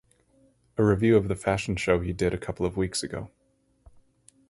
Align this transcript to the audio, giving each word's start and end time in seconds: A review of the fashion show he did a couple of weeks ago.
A 0.79 0.83
review 0.83 1.15
of 1.15 1.27
the 1.27 1.35
fashion 1.35 1.75
show 1.75 1.99
he 1.99 2.11
did 2.11 2.33
a 2.33 2.37
couple 2.39 2.65
of 2.65 2.75
weeks 2.75 3.03
ago. 3.03 3.29